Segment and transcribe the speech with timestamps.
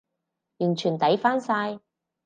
[0.57, 1.79] 完全抵返晒